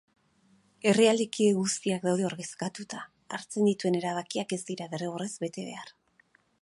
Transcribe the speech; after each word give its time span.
Herrialde 0.91 1.27
kide 1.35 1.49
guztiak 1.57 2.07
daude 2.07 2.25
ordezkatuta. 2.29 3.03
Hartzen 3.37 3.69
dituen 3.71 3.99
erabakiak 4.01 4.57
ez 4.59 4.63
dira 4.71 4.89
derrigorrez 4.95 5.33
bete 5.45 5.67
behar. 5.71 5.93